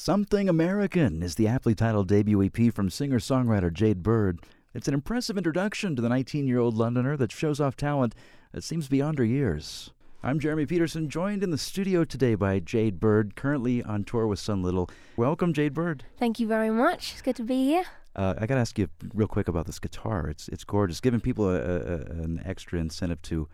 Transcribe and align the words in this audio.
Something 0.00 0.48
American 0.48 1.24
is 1.24 1.34
the 1.34 1.48
aptly 1.48 1.74
titled 1.74 2.06
debut 2.06 2.40
EP 2.44 2.72
from 2.72 2.88
singer 2.88 3.18
songwriter 3.18 3.70
Jade 3.70 4.00
Bird. 4.00 4.38
It's 4.72 4.86
an 4.86 4.94
impressive 4.94 5.36
introduction 5.36 5.96
to 5.96 6.00
the 6.00 6.08
19 6.08 6.46
year 6.46 6.60
old 6.60 6.76
Londoner 6.76 7.16
that 7.16 7.32
shows 7.32 7.60
off 7.60 7.76
talent 7.76 8.14
that 8.52 8.62
seems 8.62 8.86
beyond 8.86 9.18
her 9.18 9.24
years. 9.24 9.90
I'm 10.22 10.38
Jeremy 10.38 10.66
Peterson, 10.66 11.10
joined 11.10 11.42
in 11.42 11.50
the 11.50 11.58
studio 11.58 12.04
today 12.04 12.36
by 12.36 12.60
Jade 12.60 13.00
Bird, 13.00 13.34
currently 13.34 13.82
on 13.82 14.04
tour 14.04 14.28
with 14.28 14.38
Son 14.38 14.62
Little. 14.62 14.88
Welcome, 15.16 15.52
Jade 15.52 15.74
Bird. 15.74 16.04
Thank 16.16 16.38
you 16.38 16.46
very 16.46 16.70
much. 16.70 17.14
It's 17.14 17.22
good 17.22 17.36
to 17.36 17.42
be 17.42 17.64
here. 17.64 17.84
Uh, 18.14 18.34
I 18.38 18.46
got 18.46 18.54
to 18.54 18.60
ask 18.60 18.78
you 18.78 18.88
real 19.12 19.28
quick 19.28 19.48
about 19.48 19.66
this 19.66 19.80
guitar. 19.80 20.28
It's 20.28 20.46
it's 20.46 20.62
gorgeous, 20.62 21.00
giving 21.00 21.20
people 21.20 21.50
a, 21.50 21.56
a, 21.56 21.94
an 22.22 22.40
extra 22.44 22.78
incentive 22.78 23.20
to 23.22 23.48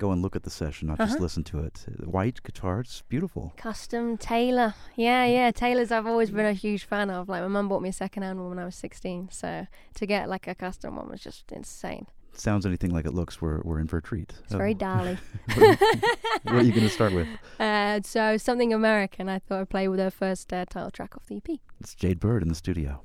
go 0.00 0.10
and 0.12 0.22
look 0.22 0.34
at 0.34 0.42
the 0.44 0.50
session, 0.50 0.88
not 0.88 0.98
just 0.98 1.12
Uh-huh. 1.14 1.22
listen 1.22 1.44
to 1.44 1.58
it. 1.60 1.84
White 2.04 2.42
guitar, 2.42 2.80
it's 2.80 3.02
beautiful. 3.02 3.52
Custom 3.56 4.16
Taylor. 4.16 4.74
Yeah, 4.96 5.24
yeah. 5.26 5.50
Taylors 5.50 5.92
I've 5.92 6.06
always 6.06 6.30
been 6.30 6.46
a 6.46 6.54
huge 6.54 6.84
fan 6.84 7.10
of. 7.10 7.28
Like 7.28 7.42
my 7.42 7.48
mum 7.48 7.68
bought 7.68 7.82
me 7.82 7.90
a 7.90 7.92
second 7.92 8.22
hand 8.22 8.40
one 8.40 8.48
when 8.48 8.58
I 8.58 8.64
was 8.64 8.74
16. 8.76 9.28
So 9.30 9.66
to 9.94 10.06
get 10.06 10.28
like 10.28 10.48
a 10.48 10.54
custom 10.54 10.96
one 10.96 11.08
was 11.10 11.20
just 11.20 11.52
insane. 11.52 12.06
Sounds 12.32 12.64
anything 12.64 12.92
like 12.92 13.06
it 13.06 13.12
looks, 13.12 13.42
we're, 13.42 13.60
we're 13.62 13.80
in 13.80 13.88
for 13.88 13.98
a 13.98 14.02
treat. 14.02 14.32
It's 14.44 14.54
very 14.54 14.70
Oh, 14.74 14.78
dolly. 14.78 15.18
what 15.54 16.54
are 16.54 16.62
you 16.62 16.70
going 16.72 16.84
to 16.84 16.88
start 16.88 17.12
with? 17.12 17.26
uh, 17.60 18.00
so 18.02 18.36
something 18.36 18.72
American. 18.72 19.28
I 19.28 19.40
thought 19.40 19.60
I'd 19.62 19.68
play 19.68 19.88
with 19.88 19.98
her 19.98 20.10
first 20.12 20.52
uh, 20.52 20.64
title 20.64 20.90
track 20.92 21.16
off 21.16 21.26
the 21.26 21.36
EP. 21.38 21.58
It's 21.80 21.94
Jade 21.94 22.20
Bird 22.20 22.42
in 22.42 22.48
the 22.48 22.54
studio. 22.54 23.02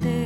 teu 0.00 0.23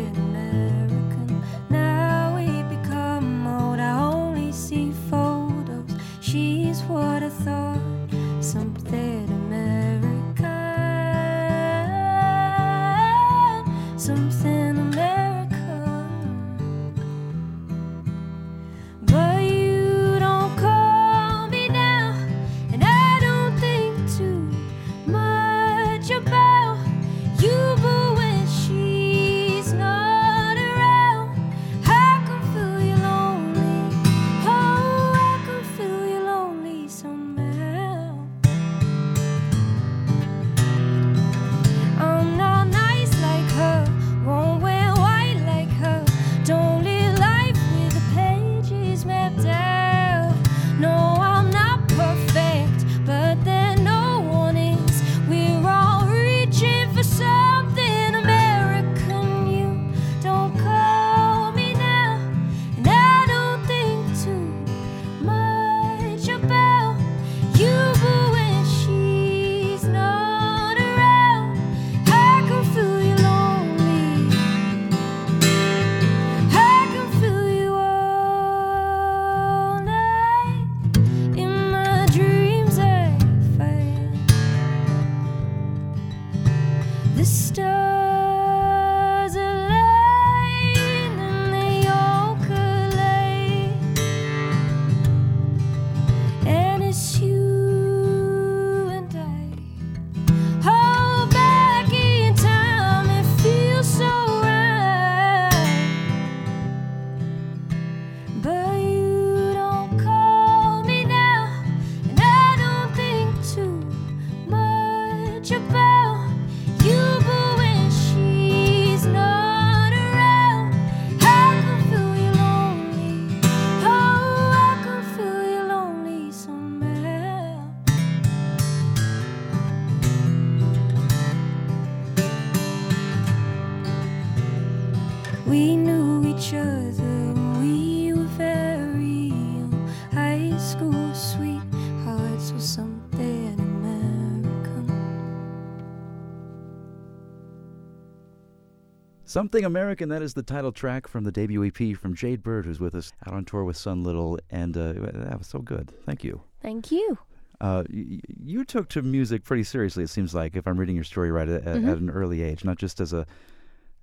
Something 149.39 149.65
American, 149.65 150.09
that 150.09 150.21
is 150.21 150.35
the 150.35 150.43
title 150.43 150.73
track 150.73 151.07
from 151.07 151.23
the 151.23 151.31
debut 151.31 151.65
EP 151.65 151.97
from 151.97 152.13
Jade 152.13 152.43
Bird, 152.43 152.65
who's 152.65 152.81
with 152.81 152.93
us 152.97 153.13
out 153.25 153.35
on 153.35 153.45
tour 153.45 153.63
with 153.63 153.77
Son 153.77 154.03
Little. 154.03 154.37
And 154.51 154.77
uh, 154.77 154.95
that 154.95 155.39
was 155.39 155.47
so 155.47 155.61
good. 155.61 155.93
Thank 156.05 156.25
you. 156.25 156.41
Thank 156.61 156.91
you. 156.91 157.17
Uh, 157.61 157.85
y- 157.89 158.19
you 158.45 158.65
took 158.65 158.89
to 158.89 159.01
music 159.03 159.45
pretty 159.45 159.63
seriously, 159.63 160.03
it 160.03 160.09
seems 160.11 160.35
like, 160.35 160.57
if 160.57 160.67
I'm 160.67 160.77
reading 160.77 160.97
your 160.97 161.05
story 161.05 161.31
right, 161.31 161.49
at, 161.49 161.63
Mhm. 161.63 161.89
at 161.89 161.99
an 161.99 162.11
early 162.11 162.43
age, 162.43 162.65
not 162.65 162.79
just 162.79 163.01
as 163.01 163.13
a 163.13 163.27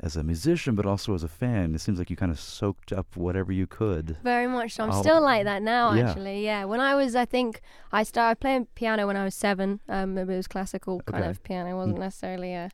as 0.02 0.18
a 0.18 0.24
musician, 0.24 0.76
but 0.76 0.86
also 0.86 1.14
as 1.14 1.24
a 1.24 1.28
fan. 1.30 1.74
It 1.74 1.80
seems 1.80 2.00
like 2.00 2.10
you 2.10 2.18
kind 2.18 2.32
of 2.32 2.38
soaked 2.40 2.92
up 2.92 3.16
whatever 3.16 3.54
you 3.54 3.66
could. 3.66 4.18
Very 4.24 4.46
much 4.46 4.74
so. 4.74 4.84
I'm 4.84 4.92
I'll- 4.92 5.02
still 5.02 5.22
like 5.22 5.46
that 5.46 5.62
now, 5.62 5.94
Yeah. 5.94 6.10
actually. 6.10 6.44
Yeah. 6.46 6.66
When 6.66 6.82
I 6.82 6.96
was, 6.96 7.14
I 7.16 7.24
think, 7.26 7.62
I 7.94 8.04
started 8.04 8.42
playing 8.42 8.68
piano 8.76 9.08
when 9.08 9.16
I 9.16 9.24
was 9.26 9.36
seven. 9.36 9.80
Um, 9.90 10.18
it 10.18 10.28
was 10.28 10.48
classical 10.48 11.00
kind 11.02 11.24
Okay. 11.24 11.32
of 11.32 11.44
piano. 11.44 11.70
It 11.72 11.76
wasn't 11.76 12.00
necessarily 12.00 12.54
uh, 12.56 12.70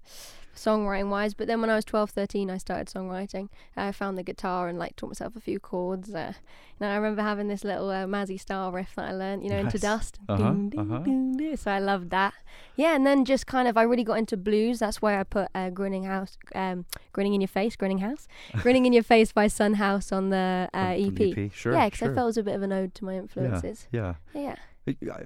songwriting 0.56 1.10
wise. 1.10 1.34
But 1.34 1.48
then 1.48 1.62
when 1.62 1.70
I 1.70 1.76
was 1.76 1.86
12, 1.86 2.12
13, 2.12 2.50
I 2.50 2.58
started 2.58 2.88
songwriting. 2.88 3.50
I 3.76 3.92
found 3.92 4.18
the 4.18 4.24
guitar 4.24 4.68
and 4.68 4.78
like 4.78 4.96
taught 4.96 5.08
myself 5.08 5.36
a 5.36 5.42
few 5.42 5.60
chords. 5.60 6.14
Uh, 6.14 6.34
and 6.80 6.92
I 6.92 6.96
remember 6.96 7.22
having 7.22 7.48
this 7.48 7.64
little 7.64 7.90
uh, 7.90 8.06
Mazzy 8.06 8.40
style 8.40 8.72
riff 8.72 8.96
that 8.96 9.10
I 9.10 9.12
learned, 9.12 9.44
you 9.44 9.50
know, 9.50 9.60
into 9.60 9.78
dust. 9.78 10.20
Uh-huh, 10.28 10.42
Ding, 10.42 10.70
ding, 10.70 10.80
uh-huh. 10.80 11.00
ding, 11.00 11.38
ding. 11.38 11.56
So 11.58 11.72
I 11.72 11.80
loved 11.80 12.10
that. 12.10 12.34
Yeah, 12.76 12.96
and 12.96 13.06
then 13.06 13.26
just 13.26 13.46
kind 13.46 13.68
of, 13.68 13.78
I 13.78 13.84
really 13.84 14.04
got 14.04 14.18
into 14.18 14.36
blues. 14.36 14.80
That's 14.80 15.02
where 15.02 15.20
I 15.20 15.24
put 15.24 15.50
uh, 15.54 15.70
"Grinning 15.70 16.06
House," 16.06 16.38
um, 16.56 16.86
"Grinning 17.14 17.34
in 17.34 17.42
Your 17.42 17.48
Face," 17.48 17.76
"Grinning 17.76 18.00
House," 18.00 18.28
"Grinning 18.58 18.86
in 18.86 18.94
Your 18.94 19.04
Face" 19.04 19.32
by 19.32 19.48
Son 19.48 19.76
House 19.76 20.12
on 20.12 20.30
the 20.30 20.70
uh, 20.74 20.96
EP. 20.98 21.38
EP. 21.38 21.52
Sure. 21.54 21.74
yeah, 21.74 21.86
because 21.86 22.00
sure. 22.00 22.12
I 22.12 22.16
felt 22.16 22.26
it 22.26 22.28
was 22.28 22.38
a 22.38 22.44
bit 22.44 22.56
of 22.56 22.64
an 22.64 22.74
ode 22.74 22.96
to 22.96 23.06
my 23.06 23.16
influences. 23.16 23.88
Yeah. 23.92 24.16
Yeah. 24.34 24.56
I, 24.56 24.71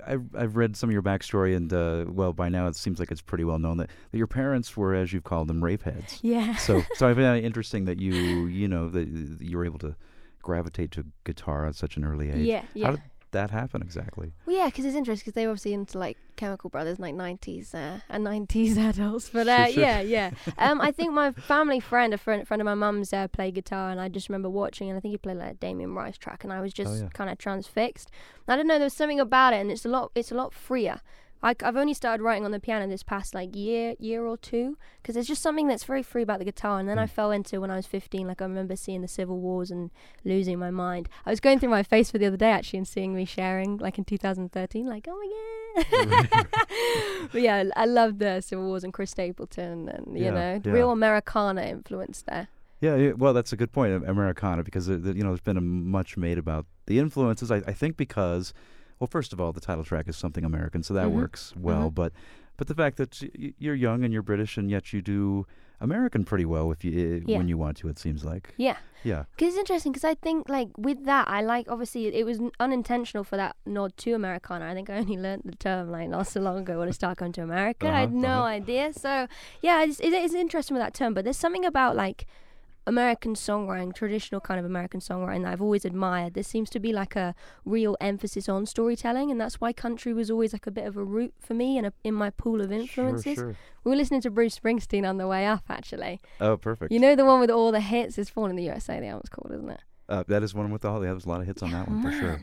I've, 0.05 0.23
I've 0.35 0.55
read 0.55 0.75
some 0.75 0.89
of 0.89 0.93
your 0.93 1.01
backstory, 1.01 1.55
and 1.55 1.71
uh, 1.71 2.05
well, 2.07 2.33
by 2.33 2.49
now 2.49 2.67
it 2.67 2.75
seems 2.75 2.99
like 2.99 3.11
it's 3.11 3.21
pretty 3.21 3.43
well 3.43 3.59
known 3.59 3.77
that, 3.77 3.89
that 4.11 4.17
your 4.17 4.27
parents 4.27 4.75
were, 4.75 4.93
as 4.93 5.13
you've 5.13 5.23
called 5.23 5.47
them, 5.47 5.63
rave 5.63 5.81
heads. 5.81 6.19
Yeah. 6.21 6.55
So, 6.55 6.81
so 6.95 7.07
I 7.09 7.13
find 7.15 7.37
it 7.37 7.45
interesting 7.45 7.85
that 7.85 7.99
you, 7.99 8.13
you 8.47 8.67
know, 8.67 8.89
that 8.89 9.07
you 9.07 9.57
were 9.57 9.65
able 9.65 9.79
to 9.79 9.95
gravitate 10.41 10.91
to 10.91 11.05
guitar 11.23 11.65
at 11.65 11.75
such 11.75 11.97
an 11.97 12.05
early 12.05 12.29
age. 12.31 12.45
yeah. 12.45 12.63
Yeah. 12.73 12.85
How 12.85 12.91
did 12.93 13.01
that 13.35 13.51
happen 13.51 13.81
exactly? 13.81 14.33
Well, 14.45 14.55
yeah, 14.57 14.65
because 14.65 14.83
it's 14.85 14.95
interesting 14.95 15.23
because 15.25 15.33
they 15.35 15.45
were 15.45 15.51
obviously 15.51 15.73
into 15.73 15.97
like 15.99 16.17
Chemical 16.35 16.69
Brothers, 16.69 16.99
like 16.99 17.13
'90s 17.15 17.73
uh, 17.73 17.99
and 18.09 18.25
'90s 18.25 18.77
adults. 18.89 19.29
But 19.29 19.45
Sure, 19.47 19.53
uh, 19.55 19.67
sure. 19.67 19.83
yeah, 19.83 20.01
yeah. 20.01 20.31
Um, 20.57 20.81
I 20.81 20.91
think 20.91 21.13
my 21.13 21.31
family 21.51 21.79
friend, 21.79 22.13
a 22.13 22.17
friend, 22.17 22.47
friend 22.47 22.61
of 22.61 22.65
my 22.65 22.73
mum's, 22.75 23.13
uh, 23.13 23.27
played 23.29 23.55
guitar, 23.55 23.91
and 23.91 24.01
I 24.01 24.09
just 24.09 24.27
remember 24.29 24.49
watching, 24.49 24.89
and 24.89 24.97
I 24.97 24.99
think 24.99 25.11
he 25.13 25.17
played 25.17 25.37
like 25.37 25.51
a 25.51 25.53
Damien 25.55 25.93
Rice 25.93 26.17
track, 26.17 26.43
and 26.43 26.51
I 26.51 26.59
was 26.61 26.73
just 26.73 26.91
Oh, 26.91 26.95
yeah. 27.03 27.09
kind 27.13 27.29
of 27.29 27.37
transfixed. 27.37 28.09
I 28.47 28.55
don't 28.55 28.67
know, 28.67 28.75
there 28.79 28.85
was 28.85 28.93
something 28.93 29.19
about 29.19 29.53
it, 29.53 29.57
and 29.57 29.71
it's 29.71 29.85
a 29.85 29.89
lot, 29.89 30.11
it's 30.15 30.31
a 30.31 30.35
lot 30.35 30.53
freer. 30.53 31.01
I, 31.45 31.53
have 31.61 31.77
only 31.77 31.93
started 31.93 32.23
writing 32.23 32.43
on 32.43 32.51
the 32.51 32.59
piano 32.59 32.87
this 32.87 33.03
past 33.03 33.33
like 33.35 33.55
year, 33.55 33.93
year 33.99 34.25
or 34.25 34.35
two, 34.35 34.77
because 35.01 35.13
there's 35.15 35.27
just 35.27 35.41
something 35.41 35.67
that's 35.67 35.83
very 35.83 36.01
free 36.03 36.23
about 36.23 36.39
the 36.39 36.45
guitar. 36.45 36.79
And 36.79 36.89
then 36.89 36.97
I 36.99 37.05
Mm. 37.05 37.09
fell 37.11 37.31
into 37.31 37.61
when 37.61 37.69
I 37.71 37.75
was 37.75 37.85
15. 37.85 38.27
Like 38.27 38.41
I 38.41 38.45
remember 38.45 38.75
seeing 38.75 39.01
the 39.01 39.07
civil 39.07 39.39
wars 39.39 39.69
and 39.71 39.91
losing 40.23 40.57
my 40.59 40.71
mind. 40.71 41.07
I 41.25 41.29
was 41.29 41.39
going 41.39 41.59
through 41.59 41.69
my 41.69 41.83
Facebook 41.83 42.19
the 42.19 42.25
other 42.25 42.37
day 42.37 42.51
actually 42.51 42.77
and 42.79 42.87
seeing 42.87 43.15
me 43.15 43.25
sharing 43.25 43.77
like 43.77 43.97
in 43.97 44.05
2013, 44.05 44.85
like 44.87 45.07
oh 45.09 45.15
my 45.15 46.27
god. 46.31 46.47
but 47.31 47.41
yeah, 47.41 47.63
I 47.75 47.85
love 47.85 48.19
the 48.19 48.41
civil 48.41 48.65
wars 48.65 48.83
and 48.83 48.93
Chris 48.93 49.11
Stapleton 49.11 49.89
and 49.89 50.17
you 50.17 50.25
Yeah, 50.25 50.31
know 50.31 50.61
yeah. 50.63 50.71
real 50.71 50.91
Americana 50.91 51.61
influence 51.63 52.23
there. 52.27 52.47
Yeah, 52.81 52.95
yeah, 52.97 53.11
well, 53.13 53.33
that's 53.33 53.53
a 53.53 53.55
good 53.55 53.71
point, 53.71 54.03
Americana, 54.07 54.61
because 54.63 54.89
uh, 54.89 54.93
you 54.93 55.23
know 55.23 55.29
there's 55.29 55.39
been 55.41 55.57
a 55.57 55.61
much 55.61 56.17
made 56.17 56.37
about 56.37 56.65
the 56.87 56.99
influences. 56.99 57.49
I, 57.49 57.57
I 57.65 57.71
think 57.73 57.95
because, 57.97 58.53
well, 58.99 59.07
first 59.07 59.33
of 59.33 59.41
all, 59.41 59.51
the 59.51 59.61
title 59.61 59.83
track 59.83 60.07
is 60.07 60.15
something 60.17 60.43
American, 60.45 60.83
so 60.83 60.93
that 60.93 61.07
Mhm. 61.07 61.13
works 61.15 61.53
well. 61.55 61.89
Mhm. 61.89 61.95
But, 61.95 62.13
but 62.57 62.67
the 62.67 62.75
fact 62.75 62.97
that 62.97 63.21
you're 63.59 63.75
young 63.75 64.03
and 64.03 64.13
you're 64.13 64.21
British, 64.23 64.57
and 64.57 64.69
yet 64.69 64.93
you 64.93 65.01
do 65.01 65.45
American 65.81 66.23
pretty 66.23 66.45
well 66.45 66.71
if 66.71 66.85
you 66.85 67.21
Yeah. 67.27 67.37
when 67.37 67.49
you 67.49 67.57
want 67.57 67.75
to. 67.77 67.89
It 67.89 67.99
seems 67.99 68.23
like. 68.23 68.53
Yeah. 68.57 68.77
Yeah. 69.03 69.25
Because 69.35 69.49
it's 69.49 69.57
interesting 69.57 69.91
because 69.91 70.05
I 70.05 70.15
think 70.15 70.47
like 70.47 70.69
with 70.77 71.03
that 71.05 71.27
I 71.27 71.41
like 71.41 71.69
obviously 71.69 72.07
it, 72.07 72.25
was 72.25 72.39
unintentional 72.61 73.25
for 73.25 73.35
that 73.35 73.57
nod 73.65 73.95
to 73.97 74.13
Americana. 74.13 74.65
I 74.67 74.73
think 74.73 74.89
I 74.89 74.97
only 74.99 75.17
learnt 75.17 75.45
the 75.45 75.55
term 75.57 75.91
like 75.91 76.07
not 76.09 76.27
so 76.27 76.39
long 76.39 76.57
ago 76.59 76.79
when 76.79 76.87
I 76.87 76.91
started 76.91 77.17
coming 77.17 77.33
to 77.33 77.43
America. 77.43 77.87
I 77.89 77.99
had 77.99 78.09
Uh-huh, 78.09 78.17
no 78.19 78.27
uh-huh. 78.29 78.43
idea. 78.59 78.93
So 78.93 79.27
yeah, 79.61 79.83
it's, 79.83 79.99
it 79.99 80.13
is 80.13 80.33
interesting 80.33 80.75
with 80.75 80.83
that 80.83 80.93
term. 80.93 81.13
But 81.13 81.25
there's 81.25 81.37
something 81.37 81.65
about 81.65 81.97
like 81.97 82.25
American 82.87 83.33
songwriting, 83.33 83.93
traditional 83.95 84.39
kind 84.41 84.59
of 84.59 84.65
American 84.65 84.99
songwriting 84.99 85.43
that 85.43 85.53
I've 85.53 85.61
always 85.61 85.85
admired. 85.85 86.33
There 86.35 86.43
seems 86.43 86.69
to 86.71 86.79
be 86.79 86.93
like 86.93 87.15
a 87.15 87.33
real 87.65 87.97
emphasis 87.99 88.47
on 88.47 88.65
storytelling, 88.65 89.31
and 89.31 89.41
that's 89.41 89.59
why 89.59 89.73
country 89.73 90.13
was 90.13 90.29
always 90.29 90.53
like 90.53 90.67
a 90.67 90.71
bit 90.71 90.85
of 90.85 90.95
a 90.97 91.03
root 91.03 91.33
for 91.39 91.53
me 91.53 91.77
and 91.77 91.87
a, 91.87 91.93
in 92.03 92.13
my 92.13 92.29
pool 92.29 92.61
of 92.61 92.71
influences. 92.71 93.23
Sure, 93.35 93.35
sure. 93.35 93.55
We 93.83 93.89
were 93.91 93.97
listening 93.97 94.21
to 94.21 94.29
Bruce 94.29 94.59
Springsteen 94.59 95.07
on 95.07 95.17
the 95.17 95.27
way 95.27 95.45
up, 95.45 95.63
actually. 95.69 96.21
Oh, 96.39 96.57
perfect. 96.57 96.91
You 96.91 96.99
know 96.99 97.15
the 97.15 97.25
one 97.25 97.39
with 97.39 97.49
all 97.49 97.71
the 97.71 97.81
hits 97.81 98.17
is 98.17 98.29
Born 98.29 98.49
in 98.51 98.55
the 98.57 98.63
USA. 98.63 98.99
The 98.99 99.07
album's 99.07 99.29
called, 99.29 99.51
isn't 99.53 99.69
it? 99.69 99.81
uh, 100.07 100.23
that 100.27 100.43
is 100.43 100.53
one 100.53 100.69
with 100.71 100.85
all. 100.85 101.03
Yeah, 101.03 101.11
there's 101.11 101.25
a 101.25 101.29
lot 101.29 101.41
of 101.41 101.47
hits 101.47 101.63
on 101.63 101.71
that 101.71 101.87
one 101.87 102.03
for 102.03 102.11
sure. 102.11 102.41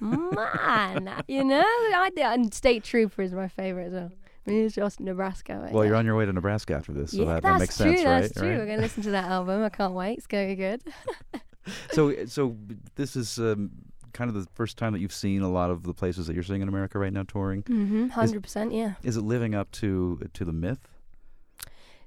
Man, 0.00 1.22
you 1.28 1.44
know, 1.44 1.62
I 1.62 2.10
did, 2.14 2.24
and 2.24 2.54
State 2.54 2.84
Trooper 2.84 3.22
is 3.22 3.32
my 3.32 3.48
favorite 3.48 3.86
as 3.88 3.92
well. 3.92 4.12
It's 4.50 4.74
just 4.74 5.00
Nebraska. 5.00 5.60
but 5.64 5.72
well, 5.72 5.84
you're 5.84 5.96
on 5.96 6.04
your 6.06 6.16
way 6.16 6.26
to 6.26 6.32
Nebraska 6.32 6.74
after 6.74 6.92
this, 6.92 7.12
so 7.12 7.18
yeah, 7.18 7.24
that, 7.24 7.42
that's 7.42 7.52
that 7.54 7.58
makes 7.60 7.76
true. 7.76 7.86
sense, 7.96 8.02
that's 8.04 8.36
right? 8.36 8.42
true. 8.42 8.50
Right? 8.50 8.58
We're 8.58 8.66
gonna 8.66 8.82
listen 8.82 9.02
to 9.04 9.10
that 9.12 9.24
album. 9.30 9.62
I 9.62 9.68
can't 9.68 9.94
wait. 9.94 10.18
It's 10.18 10.26
going 10.26 10.48
to 10.48 10.56
be 10.56 10.60
good. 10.60 10.82
So, 11.92 12.24
so 12.26 12.56
this 12.96 13.14
is 13.16 13.38
um, 13.38 13.70
kind 14.14 14.28
of 14.30 14.34
the 14.34 14.46
first 14.54 14.78
time 14.78 14.92
that 14.94 15.00
you've 15.00 15.12
seen 15.12 15.42
a 15.42 15.48
lot 15.50 15.70
of 15.70 15.82
the 15.82 15.92
places 15.92 16.26
that 16.26 16.32
you're 16.34 16.42
seeing 16.42 16.62
in 16.62 16.68
America 16.68 16.98
right 16.98 17.12
now 17.12 17.22
touring. 17.22 17.62
Mm-hmm. 17.64 18.08
Hundred 18.08 18.42
percent. 18.42 18.72
Yeah. 18.72 18.94
Is 19.04 19.16
it 19.18 19.20
living 19.22 19.54
up 19.54 19.70
to 19.72 20.20
to 20.32 20.44
the 20.44 20.52
myth? 20.54 20.88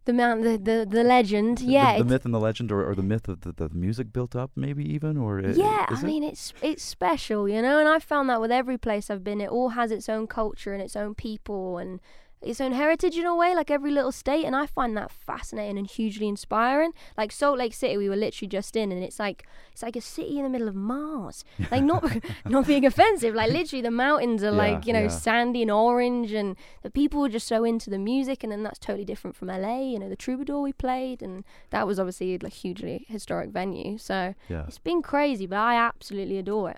The 0.06 0.12
man, 0.12 0.42
the 0.42 0.58
the, 0.58 0.88
the 0.90 1.04
legend. 1.04 1.62
Yeah. 1.62 1.98
the, 1.98 2.04
the 2.04 2.10
myth 2.10 2.26
and 2.26 2.34
the 2.34 2.40
legend, 2.40 2.72
or, 2.74 2.84
or 2.90 2.94
the 2.96 3.04
myth 3.04 3.30
of 3.30 3.42
the, 3.42 3.54
the 3.54 3.70
music 3.70 4.12
built 4.12 4.36
up, 4.36 4.52
maybe 4.56 4.84
even, 4.92 5.16
or 5.18 5.40
i- 5.40 5.52
yeah, 5.54 5.86
I 5.88 5.94
it? 5.94 6.04
mean 6.04 6.24
it's 6.24 6.52
it's 6.62 6.84
special, 6.84 7.48
you 7.48 7.62
know, 7.62 7.80
and 7.80 7.88
I've 7.88 8.04
found 8.04 8.30
that 8.30 8.42
with 8.42 8.52
every 8.52 8.78
place 8.78 9.10
I've 9.10 9.24
been, 9.24 9.40
it 9.40 9.50
all 9.50 9.70
has 9.70 9.92
its 9.92 10.10
own 10.10 10.28
culture 10.28 10.74
and 10.74 10.82
its 10.82 10.96
own 10.98 11.16
people 11.16 11.78
and 11.78 12.02
its 12.46 12.62
own 12.62 12.74
heritage 12.74 13.18
in 13.18 13.26
a 13.26 13.36
way, 13.36 13.56
like 13.56 13.72
every 13.72 13.92
little 13.92 14.12
state, 14.12 14.46
and 14.46 14.56
I 14.56 14.66
find 14.66 14.96
that 14.98 15.12
fascinating 15.12 15.78
and 15.78 15.88
hugely 15.88 16.28
inspiring. 16.28 16.92
Like 17.18 17.32
Salt 17.32 17.58
Lake 17.58 17.74
City, 17.74 17.98
we 17.98 18.10
were 18.10 18.16
literally 18.16 18.48
just 18.48 18.76
in, 18.76 18.92
and 18.92 19.04
it's 19.04 19.20
like 19.20 19.46
it's 19.72 19.82
like 19.84 19.96
a 19.96 20.02
city 20.02 20.38
in 20.38 20.44
the 20.44 20.50
middle 20.50 20.68
of 20.68 20.76
Mars. 20.76 21.44
Like 21.72 21.84
not 21.84 22.04
not 22.46 22.68
being 22.68 22.86
offensive, 22.86 23.34
like 23.34 23.52
literally 23.52 23.82
the 23.82 23.92
mountains 23.92 24.44
are 24.44 24.52
Yeah, 24.52 24.58
like 24.58 24.86
you 24.86 24.94
know 24.94 25.04
yeah. 25.04 25.08
sandy 25.08 25.62
and 25.62 25.72
orange, 25.72 26.32
and 26.32 26.56
the 26.84 26.92
people 26.92 27.22
were 27.22 27.30
just 27.30 27.48
so 27.48 27.64
into 27.64 27.90
the 27.90 27.98
music, 27.98 28.44
and 28.44 28.52
then 28.52 28.64
that's 28.64 28.80
totally 28.80 29.06
different 29.06 29.36
from 29.36 29.48
LA. 29.48 29.80
You 29.82 30.00
know, 30.00 30.10
the 30.10 30.16
Troubadour 30.16 30.62
we 30.62 30.74
played, 30.74 31.22
and 31.22 31.44
that 31.72 31.88
was 31.88 32.00
obviously 32.00 32.38
like 32.38 32.54
hugely 32.54 33.06
historic 33.08 33.50
venue. 33.50 33.98
So 33.98 34.36
yeah. 34.50 34.66
it's 34.68 34.78
been 34.80 35.02
crazy, 35.02 35.46
but 35.46 35.58
I 35.60 35.76
absolutely 35.76 36.38
adore 36.38 36.72
it. 36.72 36.78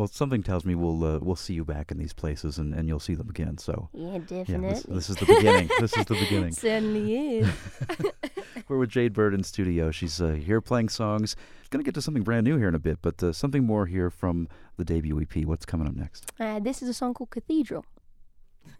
Well, 0.00 0.08
something 0.08 0.42
tells 0.42 0.64
me 0.64 0.74
we'll 0.74 1.04
uh, 1.04 1.18
we'll 1.18 1.36
see 1.36 1.52
you 1.52 1.62
back 1.62 1.90
in 1.90 1.98
these 1.98 2.14
places, 2.14 2.56
and, 2.56 2.72
and 2.72 2.88
you'll 2.88 3.00
see 3.00 3.14
them 3.14 3.28
again. 3.28 3.58
So 3.58 3.90
Yeah, 3.92 4.12
yeah, 4.12 4.18
this, 4.18 4.28
definitely. 4.46 4.94
this 4.94 5.10
is 5.10 5.16
the 5.16 5.26
beginning. 5.26 5.68
this 5.78 5.94
is 5.94 6.06
the 6.06 6.14
beginning. 6.14 6.52
Certainly 6.68 7.16
is. 7.40 7.48
We're 8.68 8.78
with 8.78 8.88
Jade 8.88 9.12
Bird 9.12 9.34
in 9.34 9.44
studio. 9.44 9.90
She's 9.90 10.18
uh, 10.18 10.28
here 10.30 10.62
playing 10.62 10.88
songs. 10.88 11.36
Going 11.68 11.84
to 11.84 11.86
get 11.86 11.94
to 11.96 12.00
something 12.00 12.22
brand 12.22 12.44
new 12.44 12.56
here 12.56 12.68
in 12.68 12.74
a 12.74 12.78
bit, 12.78 13.00
but 13.02 13.22
uh, 13.22 13.34
something 13.34 13.62
more 13.64 13.84
here 13.84 14.08
from 14.08 14.48
the 14.78 14.86
debut 14.86 15.20
EP. 15.20 15.44
What's 15.44 15.66
coming 15.66 15.86
up 15.86 15.94
next? 15.94 16.32
Uh, 16.40 16.60
this 16.60 16.80
is 16.80 16.88
a 16.88 16.94
song 16.94 17.12
called 17.12 17.28
Cathedral. 17.28 17.84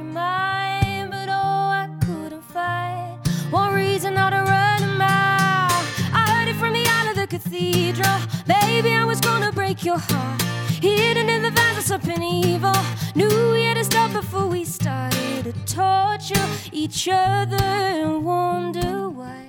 your 0.00 0.12
mind. 0.12 1.10
But 1.10 1.28
oh, 1.28 1.82
I 1.82 1.88
couldn't 2.04 2.42
find 2.42 3.18
one 3.50 3.74
reason 3.74 4.14
not 4.14 4.30
to 4.30 4.42
run 4.54 4.82
a 4.82 4.92
mile. 5.04 5.78
I 6.20 6.22
heard 6.32 6.48
it 6.48 6.56
from 6.56 6.72
the 6.72 6.84
out 6.96 7.08
of 7.10 7.16
the 7.16 7.26
cathedral. 7.26 8.18
Baby, 8.46 8.90
I 8.92 9.04
was 9.04 9.20
gonna 9.20 9.52
break 9.52 9.84
your 9.84 9.98
heart. 9.98 10.42
Hidden 10.86 11.28
in 11.28 11.42
the 11.42 11.50
vines 11.50 11.78
of 11.78 11.84
something 11.84 12.22
evil. 12.22 12.78
Knew 13.14 13.52
we 13.52 13.62
had 13.64 13.76
to 13.76 13.84
stop 13.84 14.12
before 14.12 14.46
we 14.46 14.64
started 14.64 15.44
to 15.44 15.52
torture 15.66 16.48
each 16.72 17.08
other 17.08 17.64
and 18.02 18.24
wonder 18.24 19.10
why 19.10 19.44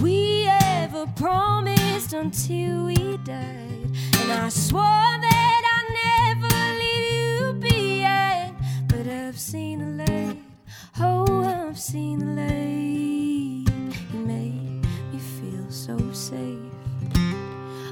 we 0.00 0.46
ever 0.48 1.06
promised 1.16 2.12
until 2.12 2.86
we 2.86 3.16
died. 3.24 3.88
And 4.20 4.32
I 4.32 4.48
swore 4.50 5.12
that 5.26 5.51
I've 9.12 9.38
seen 9.38 9.78
the 9.78 10.04
light. 10.04 10.38
Oh, 10.98 11.44
I've 11.44 11.78
seen 11.78 12.18
the 12.20 12.32
light. 12.40 13.68
You 14.12 14.18
made 14.26 14.86
me 15.12 15.18
feel 15.18 15.70
so 15.70 15.98
safe. 16.12 16.58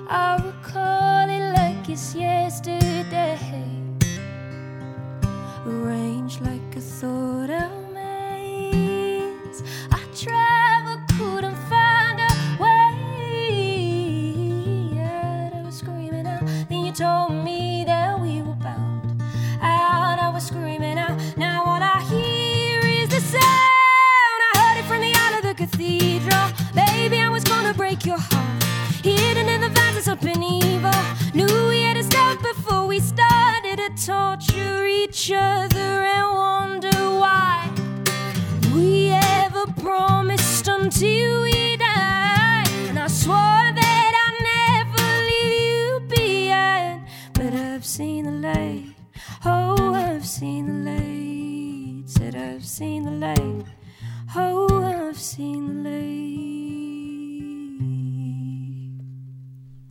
I 0.08 0.36
recall 0.42 1.28
it 1.28 1.52
like 1.56 1.88
it's 1.90 2.14
yesterday. 2.14 2.79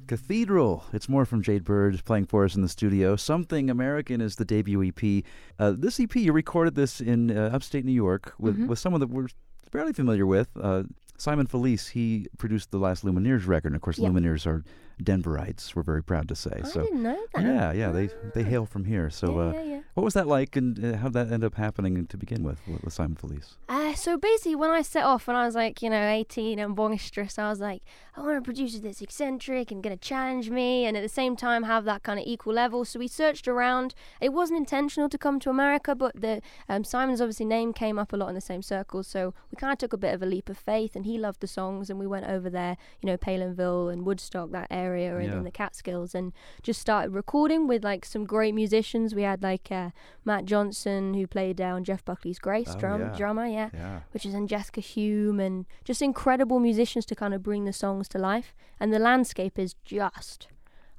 Cathedral. 0.07 0.85
It's 0.91 1.07
more 1.07 1.23
from 1.25 1.43
Jade 1.43 1.63
Bird 1.63 2.03
playing 2.03 2.25
for 2.25 2.43
us 2.43 2.55
in 2.55 2.63
the 2.63 2.67
studio. 2.69 3.15
Something 3.15 3.69
American 3.69 4.21
is 4.21 4.37
the 4.37 4.45
debut 4.45 4.81
EP. 4.83 5.23
Uh, 5.59 5.73
this 5.77 5.99
EP, 5.99 6.15
you 6.15 6.33
recorded 6.33 6.73
this 6.73 6.99
in 6.99 7.35
uh, 7.35 7.51
upstate 7.53 7.85
New 7.85 7.91
York 7.91 8.33
with, 8.39 8.57
Mhm. 8.57 8.67
with 8.67 8.79
someone 8.79 9.01
that 9.01 9.09
we're 9.11 9.27
fairly 9.71 9.93
familiar 9.93 10.25
with. 10.25 10.49
Uh, 10.59 10.83
Simone 11.19 11.45
Felice, 11.45 11.89
he 11.89 12.25
produced 12.39 12.71
the 12.71 12.79
last 12.79 13.03
Lumineers 13.05 13.45
record. 13.45 13.67
And 13.67 13.75
of 13.75 13.81
course, 13.83 13.99
Yeah. 13.99 14.09
Lumineers 14.09 14.47
are 14.47 14.63
Denverites, 15.01 15.75
we're 15.75 15.83
very 15.83 16.03
proud 16.03 16.27
to 16.27 16.35
say. 16.35 16.61
I 16.63 16.67
so, 16.67 16.81
didn't 16.81 17.03
know 17.03 17.25
that. 17.33 17.43
yeah, 17.43 17.71
yeah, 17.71 17.91
they 17.91 18.09
they 18.33 18.43
hail 18.43 18.65
from 18.65 18.85
here. 18.85 19.09
So, 19.09 19.39
yeah, 19.39 19.47
uh, 19.47 19.53
yeah, 19.53 19.63
yeah. 19.63 19.79
what 19.93 20.03
was 20.03 20.13
that 20.13 20.27
like, 20.27 20.55
and 20.55 20.83
uh, 20.83 20.97
how 20.97 21.05
did 21.05 21.13
that 21.13 21.31
end 21.31 21.43
up 21.43 21.55
happening 21.55 22.05
to 22.05 22.17
begin 22.17 22.43
with 22.43 22.59
with, 22.67 22.83
with 22.83 22.93
Simone 22.93 23.15
Felice? 23.15 23.57
Uh, 23.69 23.93
so 23.93 24.17
basically, 24.17 24.55
when 24.55 24.69
I 24.69 24.81
set 24.81 25.05
off, 25.05 25.27
when 25.27 25.35
I 25.35 25.45
was 25.45 25.55
like, 25.55 25.81
you 25.81 25.89
know, 25.89 26.07
18 26.07 26.59
and 26.59 26.75
boisterous, 26.75 27.39
I 27.39 27.49
was 27.49 27.59
like, 27.59 27.81
I 28.15 28.21
want 28.21 28.37
a 28.37 28.41
producer 28.41 28.79
that's 28.79 29.01
eccentric 29.01 29.71
and 29.71 29.81
going 29.81 29.97
to 29.97 30.01
challenge 30.01 30.49
me, 30.49 30.85
and 30.85 30.97
at 30.97 31.03
the 31.03 31.09
same 31.09 31.37
time 31.37 31.63
have 31.63 31.85
that 31.85 32.03
kind 32.03 32.19
of 32.19 32.25
equal 32.25 32.53
level. 32.53 32.83
So 32.83 32.99
we 32.99 33.07
searched 33.07 33.47
around. 33.47 33.95
It 34.19 34.33
wasn't 34.33 34.59
intentional 34.59 35.07
to 35.09 35.17
come 35.17 35.39
to 35.39 35.49
America, 35.49 35.95
but 35.95 36.19
the 36.19 36.41
um, 36.67 36.83
Simone's 36.83 37.21
obviously 37.21 37.45
name 37.45 37.71
came 37.71 37.97
up 37.97 38.11
a 38.11 38.17
lot 38.17 38.27
in 38.27 38.35
the 38.35 38.41
same 38.41 38.61
circles. 38.61 39.07
So 39.07 39.33
we 39.51 39.55
kind 39.55 39.71
of 39.71 39.79
took 39.79 39.93
a 39.93 39.97
bit 39.97 40.13
of 40.13 40.21
a 40.21 40.25
leap 40.25 40.49
of 40.49 40.57
faith, 40.57 40.95
and 40.95 41.05
he 41.05 41.17
loved 41.17 41.39
the 41.39 41.47
songs, 41.47 41.89
and 41.89 41.97
we 41.97 42.07
went 42.07 42.25
over 42.25 42.49
there, 42.49 42.75
you 43.01 43.07
know, 43.07 43.17
Palenville 43.17 43.91
and 43.91 44.05
Woodstock, 44.05 44.51
that 44.51 44.67
area, 44.69 44.88
and 44.95 45.27
Yeah. 45.29 45.37
in 45.37 45.43
the 45.43 45.51
Catskills, 45.51 46.15
and 46.15 46.33
just 46.63 46.79
started 46.81 47.11
recording 47.11 47.67
with 47.67 47.83
like 47.83 48.05
some 48.05 48.25
great 48.25 48.53
musicians. 48.55 49.13
We 49.15 49.23
had 49.23 49.41
like 49.43 49.71
uh, 49.71 49.89
Matt 50.25 50.45
Johnson, 50.45 51.13
who 51.13 51.27
played 51.27 51.59
uh, 51.61 51.65
on 51.75 51.83
Jeff 51.83 52.03
Buckley's 52.05 52.39
Grace, 52.39 52.71
Oh, 52.75 52.79
drum 52.79 53.01
yeah. 53.01 53.15
drummer, 53.17 53.45
yeah 53.45 53.69
Yeah. 53.73 53.99
which 54.11 54.25
is 54.25 54.33
and 54.33 54.47
Jessica 54.49 54.81
Hume 54.81 55.39
and 55.39 55.65
just 55.83 56.01
incredible 56.01 56.59
musicians 56.59 57.05
to 57.07 57.15
kind 57.15 57.33
of 57.33 57.43
bring 57.43 57.65
the 57.65 57.73
songs 57.73 58.07
to 58.09 58.17
life. 58.17 58.53
And 58.79 58.93
the 58.93 58.99
landscape 58.99 59.59
is 59.59 59.75
just, 59.85 60.47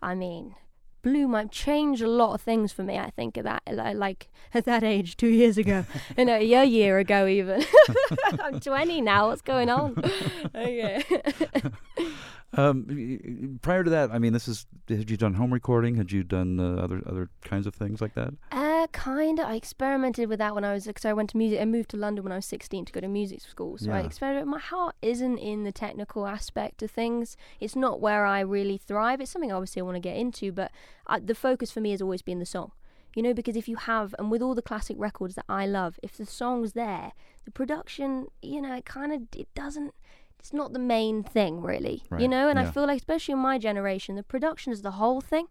I 0.02 0.14
mean, 0.14 0.54
blew 1.02 1.26
my 1.26 1.47
changed 1.47 2.02
a 2.02 2.06
lot 2.06 2.35
of 2.35 2.42
things 2.42 2.73
for 2.73 2.82
me. 2.82 2.99
I 2.99 3.09
think 3.09 3.38
at 3.38 3.44
that 3.44 3.62
like 3.97 4.28
at 4.54 4.64
that 4.66 4.82
age, 4.82 5.16
two 5.16 5.28
years 5.28 5.56
ago, 5.56 5.87
you 6.18 6.26
know, 6.26 6.37
a 6.37 6.64
year 6.64 6.99
ago 6.99 7.26
even. 7.26 7.64
I'm 8.40 8.61
20 8.61 9.00
now. 9.00 9.28
What's 9.28 9.40
going 9.42 9.70
on? 9.70 9.97
okay. 10.54 11.02
Um, 12.52 13.59
prior 13.62 13.85
to 13.85 13.90
that, 13.90 14.11
I 14.11 14.19
mean, 14.19 14.33
this 14.33 14.49
is 14.49 14.66
had 14.88 15.09
you 15.09 15.16
done 15.16 15.35
home 15.35 15.52
recording? 15.52 15.95
Had 15.95 16.11
you 16.11 16.25
done 16.25 16.59
uh, 16.59 16.83
other 16.83 17.00
other 17.07 17.30
kinds 17.42 17.66
of 17.66 17.75
things 17.75 18.00
like 18.00 18.14
that? 18.14 18.35
Uh, 18.50 18.88
kind 18.88 19.38
of. 19.38 19.47
I 19.47 19.54
experimented 19.54 20.28
with 20.28 20.40
that 20.40 20.54
when 20.54 20.64
I 20.64 20.73
was, 20.73 20.87
because 20.87 21.04
I 21.04 21.12
went 21.12 21.30
to 21.30 21.37
music, 21.37 21.61
I 21.61 21.64
moved 21.64 21.90
to 21.90 21.97
London 21.97 22.25
when 22.25 22.33
I 22.33 22.37
was 22.37 22.47
16 22.47 22.87
to 22.87 22.92
go 22.92 23.00
to 23.00 23.09
music 23.09 23.40
school. 23.40 23.78
So 23.78 23.92
I 23.92 24.00
experimented. 24.00 24.49
My 24.49 24.59
heart 24.59 24.97
isn't 25.00 25.38
in 25.38 25.62
the 25.62 25.73
technical 25.73 26.26
aspect 26.26 26.83
of 26.83 26.90
things. 26.90 27.37
It's 27.61 27.76
not 27.76 28.00
where 28.00 28.26
I 28.26 28.40
really 28.40 28.78
thrive. 28.78 29.21
It's 29.21 29.30
something 29.30 29.52
obviously 29.52 29.80
I 29.80 29.85
want 29.85 29.97
to 29.97 30.00
get 30.00 30.16
into, 30.16 30.50
but 30.50 30.73
uh, 31.07 31.21
the 31.23 31.35
focus 31.35 31.71
for 31.71 31.80
me 31.80 31.92
has 31.92 32.02
always 32.02 32.23
been 32.23 32.40
the 32.40 32.47
song. 32.47 32.73
You 33.14 33.25
know, 33.25 33.35
because 33.35 33.57
if 33.57 33.69
you 33.69 33.75
have, 33.76 34.14
and 34.21 34.30
with 34.30 34.40
all 34.40 34.54
the 34.54 34.62
classic 34.62 34.97
records 34.99 35.35
that 35.35 35.45
I 35.49 35.66
love, 35.66 35.99
if 36.00 36.16
the 36.16 36.26
song's 36.26 36.75
there, 36.75 37.11
the 37.45 37.50
production, 37.50 38.28
you 38.40 38.62
know, 38.62 38.75
it 38.75 38.85
kind 38.85 39.12
of, 39.12 39.23
it 39.37 39.52
doesn't, 39.54 39.95
it's 40.40 40.52
not 40.54 40.73
the 40.73 40.78
main 40.78 41.23
thing 41.23 41.61
really. 41.61 42.02
You 42.18 42.26
know, 42.26 42.49
and 42.49 42.59
yeah. 42.59 42.66
I 42.66 42.70
feel 42.70 42.87
like, 42.87 42.97
especially 42.99 43.32
in 43.32 43.38
my 43.38 43.59
generation, 43.59 44.16
the 44.16 44.23
production 44.23 44.73
is 44.73 44.82
the 44.82 44.92
whole 44.92 45.20
thing. 45.20 45.47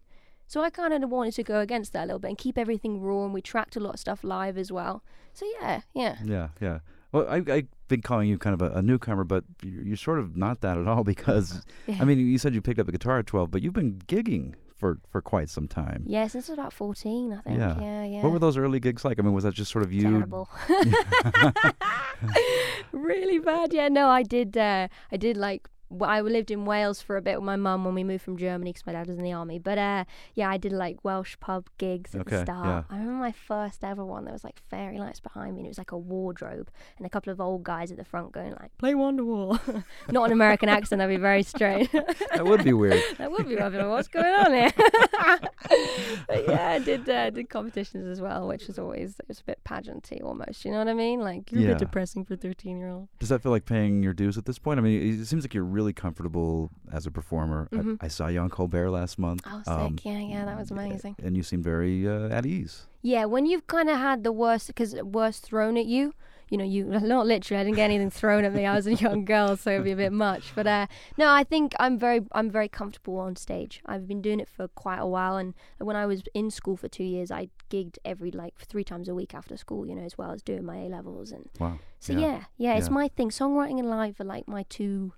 So 0.48 0.62
I 0.62 0.70
kind 0.70 0.92
of 0.92 1.08
wanted 1.08 1.34
to 1.34 1.44
go 1.44 1.60
against 1.60 1.92
that 1.92 2.04
a 2.04 2.06
little 2.06 2.18
bit 2.18 2.28
and 2.28 2.36
keep 2.38 2.58
everything 2.58 3.00
raw, 3.00 3.24
and 3.24 3.32
we 3.32 3.40
tracked 3.40 3.76
a 3.76 3.80
lot 3.80 3.94
of 3.94 4.00
stuff 4.00 4.24
live 4.24 4.58
as 4.58 4.72
well. 4.72 5.04
So 5.32 5.46
yeah, 5.60 5.82
yeah. 5.94 6.16
Yeah, 6.24 6.48
yeah. 6.60 6.78
Well, 7.12 7.26
I, 7.28 7.36
I've 7.36 7.68
been 7.86 8.02
calling 8.02 8.28
you 8.28 8.36
kind 8.36 8.60
of 8.60 8.62
a, 8.62 8.78
a 8.78 8.82
newcomer, 8.82 9.22
but 9.22 9.44
you're, 9.62 9.82
you're 9.82 9.96
sort 9.96 10.18
of 10.18 10.36
not 10.36 10.60
that 10.62 10.76
at 10.76 10.88
all 10.88 11.04
because, 11.14 11.64
Yeah. 11.86 11.98
I 12.00 12.04
mean, 12.04 12.18
you 12.18 12.38
said 12.38 12.52
you 12.52 12.60
picked 12.60 12.80
up 12.80 12.86
the 12.86 12.92
guitar 12.92 13.20
at 13.20 13.26
12, 13.26 13.50
but 13.52 13.62
you've 13.62 13.72
been 13.72 14.02
gigging 14.08 14.54
for, 14.80 14.98
for 15.10 15.20
quite 15.20 15.50
some 15.50 15.68
time. 15.68 16.04
Yeah, 16.06 16.26
since 16.26 16.48
I 16.48 16.52
was 16.52 16.58
about 16.58 16.72
14, 16.72 17.32
I 17.34 17.40
think. 17.42 17.58
Yeah. 17.58 17.78
Yeah, 17.78 18.04
yeah. 18.04 18.22
What 18.22 18.32
were 18.32 18.38
those 18.38 18.56
early 18.56 18.80
gigs 18.80 19.04
like? 19.04 19.18
I 19.18 19.22
mean, 19.22 19.34
was 19.34 19.44
that 19.44 19.54
just 19.54 19.70
sort 19.70 19.84
of 19.84 19.92
you? 19.92 20.02
Terrible. 20.02 20.48
really 22.92 23.38
bad. 23.38 23.72
Yeah, 23.72 23.88
no, 23.88 24.08
I 24.08 24.22
did. 24.22 24.56
Uh, 24.56 24.88
I 25.12 25.16
did 25.16 25.36
like. 25.36 25.68
I 26.02 26.20
lived 26.20 26.50
in 26.50 26.64
Wales 26.66 27.02
for 27.02 27.16
a 27.16 27.22
bit 27.22 27.36
with 27.38 27.44
my 27.44 27.56
mum 27.56 27.84
when 27.84 27.94
we 27.94 28.04
moved 28.04 28.22
from 28.22 28.36
Germany 28.36 28.70
because 28.72 28.86
my 28.86 28.92
dad 28.92 29.08
was 29.08 29.18
in 29.18 29.24
the 29.24 29.32
army. 29.32 29.58
But 29.58 29.78
uh, 29.78 30.04
yeah, 30.34 30.48
I 30.48 30.56
did 30.56 30.72
like 30.72 30.98
Welsh 31.04 31.36
pub 31.40 31.68
gigs 31.78 32.14
at 32.14 32.20
Okay, 32.22 32.36
the 32.36 32.42
start. 32.44 32.66
yeah. 32.66 32.82
I 32.96 32.98
remember 33.00 33.20
my 33.20 33.32
first 33.32 33.82
ever 33.82 34.04
one. 34.04 34.24
There 34.24 34.32
was 34.32 34.44
like 34.44 34.60
fairy 34.70 34.98
lights 34.98 35.20
behind 35.20 35.54
me, 35.54 35.60
and 35.60 35.66
it 35.66 35.70
was 35.70 35.78
like 35.78 35.92
a 35.92 35.98
wardrobe, 35.98 36.70
and 36.98 37.06
a 37.06 37.10
couple 37.10 37.32
of 37.32 37.40
old 37.40 37.64
guys 37.64 37.90
at 37.90 37.96
the 37.98 38.04
front 38.04 38.32
going 38.32 38.52
like, 38.60 38.70
"Play 38.78 38.94
Wonderwall." 38.94 39.84
Not 40.10 40.26
an 40.26 40.32
American 40.32 40.68
accent. 40.68 41.00
That'd 41.00 41.16
be 41.16 41.20
very 41.20 41.42
strange. 41.42 41.88
That 42.32 42.46
would 42.46 42.64
be 42.64 42.72
weird. 42.72 43.02
that 43.18 43.30
would 43.30 43.48
be 43.48 43.56
lovely. 43.56 43.82
What's 43.84 44.08
going 44.08 44.24
on 44.32 44.52
here? 44.54 44.70
but 46.28 46.48
yeah, 46.48 46.68
I 46.70 46.78
did 46.78 47.08
uh, 47.08 47.30
did 47.30 47.48
competitions 47.48 48.06
as 48.06 48.20
well, 48.20 48.46
which 48.46 48.66
was 48.66 48.78
always 48.78 49.18
it 49.18 49.28
was 49.28 49.40
a 49.40 49.44
bit 49.44 49.58
pageanty 49.64 50.22
almost. 50.22 50.64
You 50.64 50.70
know 50.72 50.78
what 50.78 50.88
I 50.88 50.94
mean? 50.94 51.20
Like 51.20 51.50
you're 51.52 51.64
a 51.64 51.66
bit 51.68 51.78
depressing 51.78 52.24
for 52.24 52.34
a 52.34 52.36
thirteen 52.36 52.78
year 52.78 52.88
old. 52.90 53.08
Does 53.18 53.28
that 53.30 53.42
feel 53.42 53.52
like 53.52 53.64
paying 53.66 54.02
your 54.02 54.12
dues 54.12 54.38
at 54.38 54.46
this 54.46 54.58
point? 54.58 54.78
I 54.78 54.82
mean, 54.82 55.20
it 55.20 55.26
seems 55.26 55.44
like 55.44 55.52
you're 55.54 55.64
really 55.64 55.79
comfortable 55.92 56.70
as 56.92 57.06
a 57.06 57.10
performer. 57.10 57.68
Mhm. 57.72 57.96
I, 58.00 58.06
I 58.06 58.08
saw 58.08 58.28
you 58.28 58.40
on 58.40 58.50
Colbert 58.50 58.90
last 58.90 59.18
month. 59.18 59.42
Oh, 59.46 59.58
sick! 59.64 59.68
um, 59.68 59.96
yeah, 60.04 60.18
yeah, 60.18 60.44
that 60.44 60.58
was 60.58 60.70
amazing. 60.70 61.16
And 61.22 61.36
you 61.36 61.42
seem 61.42 61.62
very 61.62 62.06
uh, 62.06 62.28
at 62.28 62.44
ease. 62.46 62.86
Yeah, 63.02 63.24
when 63.24 63.46
you've 63.46 63.66
kind 63.66 63.88
of 63.88 63.96
had 63.98 64.24
the 64.24 64.32
worst, 64.32 64.66
because 64.66 64.94
worst 64.94 65.42
thrown 65.44 65.76
at 65.78 65.86
you, 65.86 66.12
you 66.50 66.58
know, 66.58 66.64
you 66.64 66.84
not 67.14 67.26
literally. 67.26 67.60
I 67.60 67.64
didn't 67.64 67.76
get 67.76 67.84
anything 67.84 68.10
thrown 68.10 68.44
at 68.44 68.52
me. 68.52 68.66
I 68.66 68.74
was 68.74 68.86
a 68.86 68.94
young 68.94 69.24
girl, 69.24 69.56
so 69.56 69.70
it'd 69.70 69.84
be 69.84 69.92
a 69.92 69.96
bit 69.96 70.12
much. 70.12 70.52
But 70.54 70.66
uh, 70.66 70.86
no, 71.16 71.30
I 71.30 71.44
think 71.44 71.74
I'm 71.78 71.96
very, 71.98 72.20
I'm 72.32 72.50
very 72.50 72.68
comfortable 72.68 73.18
on 73.18 73.36
stage. 73.36 73.80
I've 73.86 74.06
been 74.08 74.20
doing 74.20 74.40
it 74.40 74.48
for 74.48 74.66
quite 74.68 74.98
a 74.98 75.06
while, 75.06 75.36
and 75.36 75.54
when 75.78 75.96
I 75.96 76.04
was 76.06 76.22
in 76.34 76.50
school 76.50 76.76
for 76.76 76.88
two 76.88 77.04
years, 77.04 77.30
I 77.30 77.48
gigged 77.70 77.96
every 78.04 78.32
like 78.32 78.54
three 78.58 78.84
times 78.84 79.08
a 79.08 79.14
week 79.14 79.32
after 79.32 79.56
school. 79.56 79.86
You 79.86 79.94
know, 79.94 80.02
as 80.02 80.18
well 80.18 80.32
as 80.32 80.42
doing 80.42 80.64
my 80.64 80.76
A 80.78 80.88
levels, 80.88 81.30
and 81.30 81.48
Wow. 81.60 81.78
so 82.00 82.12
Yeah. 82.12 82.18
yeah, 82.18 82.44
yeah, 82.58 82.76
it's 82.78 82.90
my 82.90 83.08
thing. 83.08 83.30
Songwriting 83.30 83.78
and 83.78 83.88
live 83.88 84.20
are 84.20 84.24
like 84.24 84.46
my 84.48 84.64
two 84.68 85.12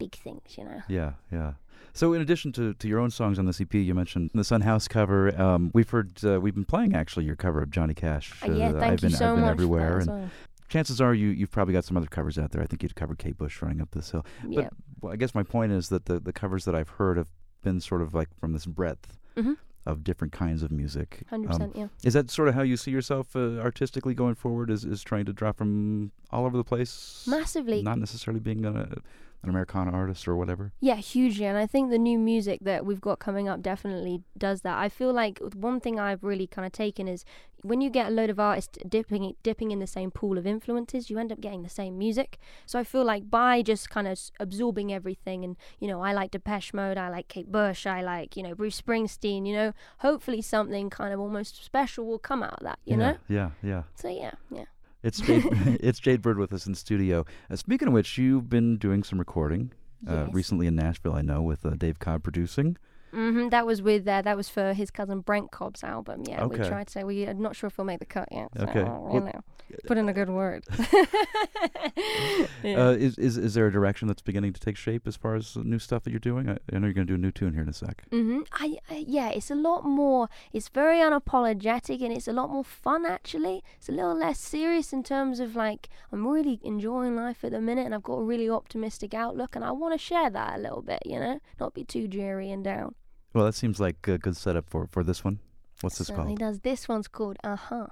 big 0.00 0.14
things. 0.16 0.58
You 0.58 0.64
know. 0.64 0.82
Yeah, 0.88 1.12
yeah. 1.32 1.52
So, 1.92 2.12
in 2.12 2.20
addition 2.22 2.52
to, 2.52 2.74
to 2.74 2.86
your 2.88 2.98
own 3.00 3.10
songs 3.10 3.38
on 3.38 3.46
the 3.46 3.56
EP, 3.60 3.74
you 3.74 3.94
mentioned 3.94 4.30
the 4.34 4.44
Son 4.44 4.60
House 4.62 4.86
cover. 4.88 5.20
Um, 5.40 5.70
we've 5.74 5.90
heard, 5.90 6.24
uh, 6.24 6.40
we've 6.40 6.54
been 6.54 6.64
playing 6.64 6.94
actually 6.94 7.24
your 7.24 7.34
cover 7.36 7.60
of 7.62 7.70
Johnny 7.70 7.94
Cash. 7.94 8.32
Uh, 8.46 8.52
yeah, 8.52 8.68
Uh, 8.70 8.72
thank 8.80 8.92
I've 8.92 9.00
been, 9.00 9.10
you 9.10 9.16
so 9.16 9.30
I've 9.30 9.34
been 9.36 9.44
much. 9.44 9.50
everywhere, 9.50 9.88
for 9.88 9.94
that 9.94 10.00
as 10.02 10.08
and 10.08 10.20
well. 10.22 10.30
chances 10.68 11.00
are 11.00 11.14
you 11.14 11.28
you've 11.28 11.50
probably 11.50 11.74
got 11.74 11.84
some 11.84 11.96
other 11.96 12.06
covers 12.06 12.38
out 12.38 12.50
there. 12.52 12.62
I 12.62 12.66
think 12.66 12.82
you'd 12.82 12.94
covered 12.94 13.18
Kate 13.18 13.36
Bush 13.38 13.60
running 13.62 13.80
up 13.80 13.90
this 13.92 14.10
hill. 14.12 14.24
yeah. 14.48 14.68
Well, 15.00 15.12
I 15.12 15.16
guess 15.16 15.34
my 15.34 15.42
point 15.42 15.72
is 15.72 15.88
that 15.88 16.04
the 16.06 16.20
the 16.20 16.32
covers 16.32 16.64
that 16.66 16.74
I've 16.76 16.90
heard 16.90 17.16
have 17.16 17.28
been 17.62 17.80
sort 17.80 18.02
of 18.02 18.14
like 18.14 18.28
from 18.38 18.52
this 18.52 18.66
breadth 18.66 19.18
Mhm. 19.36 19.56
of 19.84 20.04
different 20.04 20.32
kinds 20.32 20.62
of 20.62 20.70
music. 20.70 21.22
Hundred 21.28 21.50
Um, 21.50 21.56
percent. 21.58 21.76
Yeah. 21.76 21.88
Is 22.04 22.12
that 22.14 22.30
sort 22.30 22.46
of 22.48 22.54
how 22.54 22.62
you 22.62 22.76
see 22.76 22.90
yourself 22.92 23.34
uh, 23.34 23.58
artistically 23.58 24.14
going 24.14 24.36
forward? 24.36 24.70
Is 24.70 24.84
is 24.84 25.02
trying 25.02 25.24
to 25.24 25.32
draw 25.32 25.50
from 25.52 26.12
all 26.30 26.44
over 26.46 26.56
the 26.56 26.64
place? 26.64 27.24
Massively. 27.26 27.82
Not 27.82 27.98
necessarily 27.98 28.38
being 28.40 28.64
a, 28.64 28.88
an 29.42 29.48
Americana 29.48 29.90
artist 29.92 30.28
or 30.28 30.36
whatever. 30.36 30.72
Yeah, 30.80 30.96
hugely. 30.96 31.46
And 31.46 31.56
I 31.56 31.66
think 31.66 31.90
the 31.90 31.98
new 31.98 32.18
music 32.18 32.60
that 32.62 32.84
we've 32.84 33.00
got 33.00 33.18
coming 33.18 33.48
up 33.48 33.62
definitely 33.62 34.22
does 34.36 34.60
that. 34.62 34.78
I 34.78 34.88
feel 34.88 35.12
like 35.12 35.38
one 35.54 35.80
thing 35.80 35.98
I've 35.98 36.22
really 36.22 36.46
kind 36.46 36.66
of 36.66 36.72
taken 36.72 37.08
is 37.08 37.24
when 37.62 37.80
you 37.80 37.90
get 37.90 38.08
a 38.08 38.10
load 38.10 38.30
of 38.30 38.40
artists 38.40 38.78
dipping 38.88 39.34
dipping 39.42 39.70
in 39.70 39.78
the 39.78 39.86
same 39.86 40.10
pool 40.10 40.38
of 40.38 40.46
influences, 40.46 41.10
you 41.10 41.18
end 41.18 41.32
up 41.32 41.40
getting 41.40 41.62
the 41.62 41.68
same 41.68 41.98
music. 41.98 42.38
So 42.66 42.78
I 42.78 42.84
feel 42.84 43.04
like 43.04 43.30
by 43.30 43.62
just 43.62 43.90
kind 43.90 44.08
of 44.08 44.18
absorbing 44.38 44.92
everything, 44.92 45.44
and 45.44 45.56
you 45.78 45.88
know, 45.88 46.02
I 46.02 46.12
like 46.12 46.30
Depeche 46.30 46.74
Mode, 46.74 46.98
I 46.98 47.08
like 47.08 47.28
Kate 47.28 47.50
Bush, 47.50 47.86
I 47.86 48.02
like 48.02 48.36
you 48.36 48.42
know 48.42 48.54
Bruce 48.54 48.80
Springsteen. 48.80 49.46
You 49.46 49.54
know, 49.54 49.72
hopefully 49.98 50.42
something 50.42 50.90
kind 50.90 51.12
of 51.12 51.20
almost 51.20 51.64
special 51.64 52.06
will 52.06 52.18
come 52.18 52.42
out 52.42 52.54
of 52.54 52.64
that. 52.64 52.78
You 52.84 52.92
yeah, 52.92 52.98
know. 52.98 53.16
Yeah, 53.28 53.50
yeah. 53.62 53.82
So 53.94 54.08
yeah, 54.08 54.32
yeah. 54.50 54.64
It's 55.02 55.20
Jade, 55.20 55.44
it's 55.80 55.98
Jade 55.98 56.22
Bird 56.22 56.38
with 56.38 56.52
us 56.52 56.66
in 56.66 56.74
studio. 56.74 57.24
Uh, 57.50 57.56
speaking 57.56 57.88
of 57.88 57.94
which, 57.94 58.18
you've 58.18 58.48
been 58.50 58.76
doing 58.76 59.02
some 59.02 59.18
recording 59.18 59.72
uh, 60.08 60.24
Yes. 60.26 60.34
recently 60.34 60.66
in 60.66 60.76
Nashville, 60.76 61.14
I 61.14 61.22
know, 61.22 61.42
with 61.42 61.64
uh, 61.64 61.70
Dave 61.70 61.98
Cobb 61.98 62.22
producing. 62.22 62.76
Hmm 63.10 63.48
That 63.48 63.66
was 63.66 63.82
with 63.82 64.06
uh, 64.08 64.22
that 64.22 64.36
was 64.36 64.48
for 64.48 64.72
his 64.74 64.90
cousin 64.90 65.20
Brent 65.20 65.50
Cobb's 65.50 65.82
album. 65.84 66.22
Yeah, 66.26 66.44
we 66.46 66.56
tried 66.56 66.88
to. 66.88 67.04
We 67.04 67.26
I'm 67.26 67.42
not 67.42 67.56
sure 67.56 67.68
if 67.68 67.78
we'll 67.78 67.84
make 67.86 67.98
the 68.00 68.06
cut 68.06 68.28
yet. 68.30 68.48
So, 68.56 68.64
Okay. 68.64 68.80
you 68.80 68.86
Well- 68.86 69.24
know, 69.24 69.40
put 69.86 69.98
in 69.98 70.08
a 70.08 70.12
good 70.12 70.30
word. 70.30 70.64
Yeah. 72.62 72.88
Uh, 72.88 72.90
is, 72.92 73.16
is 73.18 73.38
is 73.38 73.54
there 73.54 73.66
a 73.66 73.72
direction 73.72 74.06
that's 74.08 74.20
beginning 74.22 74.52
to 74.52 74.60
take 74.60 74.76
shape 74.76 75.06
as 75.06 75.16
far 75.16 75.34
as 75.34 75.56
new 75.56 75.78
stuff 75.78 76.02
that 76.04 76.10
you're 76.10 76.18
doing? 76.20 76.48
I, 76.48 76.58
I 76.72 76.78
know 76.78 76.86
you're 76.86 76.92
going 76.94 77.06
to 77.06 77.12
do 77.12 77.14
a 77.14 77.18
new 77.18 77.30
tune 77.32 77.54
here 77.54 77.62
in 77.62 77.68
a 77.68 77.72
sec. 77.72 78.04
hmm 78.10 78.40
I, 78.52 78.76
I 78.90 79.04
yeah, 79.06 79.30
it's 79.30 79.50
a 79.50 79.54
lot 79.54 79.84
more. 79.84 80.28
It's 80.52 80.68
very 80.68 80.98
unapologetic 80.98 82.02
and 82.02 82.12
it's 82.12 82.28
a 82.28 82.32
lot 82.32 82.50
more 82.50 82.64
fun. 82.64 83.06
Actually, 83.06 83.62
it's 83.78 83.88
a 83.88 83.92
little 83.92 84.14
less 84.16 84.38
serious 84.40 84.92
in 84.92 85.02
terms 85.02 85.40
of 85.40 85.56
like 85.56 85.88
I'm 86.12 86.26
really 86.26 86.60
enjoying 86.62 87.16
life 87.16 87.44
at 87.44 87.52
the 87.52 87.60
minute 87.60 87.86
and 87.86 87.94
I've 87.94 88.02
got 88.02 88.14
a 88.14 88.24
really 88.24 88.48
optimistic 88.50 89.14
outlook 89.14 89.56
and 89.56 89.64
I 89.64 89.70
want 89.72 89.94
to 89.94 89.98
share 89.98 90.28
that 90.30 90.58
a 90.58 90.60
little 90.60 90.82
bit. 90.82 91.02
You 91.06 91.18
know, 91.18 91.40
not 91.58 91.74
be 91.74 91.84
too 91.84 92.06
dreary 92.08 92.50
and 92.50 92.62
down. 92.62 92.94
Well, 93.32 93.44
that 93.44 93.54
seems 93.54 93.78
like 93.80 94.06
a 94.08 94.18
good 94.18 94.36
setup 94.36 94.68
for, 94.68 94.86
for 94.86 95.04
this 95.04 95.22
one. 95.24 95.38
What's 95.82 95.98
this 95.98 96.08
Certainly 96.08 96.36
called? 96.36 96.38
does. 96.40 96.60
This 96.60 96.88
one's 96.88 97.08
called 97.08 97.38
Uh 97.44 97.56
Huh. 97.56 97.86